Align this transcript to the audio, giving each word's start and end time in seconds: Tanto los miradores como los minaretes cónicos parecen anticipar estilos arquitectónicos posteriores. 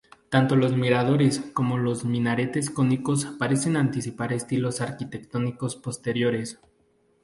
Tanto 0.29 0.55
los 0.55 0.75
miradores 0.75 1.39
como 1.53 1.77
los 1.77 2.05
minaretes 2.05 2.71
cónicos 2.71 3.25
parecen 3.37 3.77
anticipar 3.77 4.33
estilos 4.33 4.81
arquitectónicos 4.81 5.75
posteriores. 5.75 6.59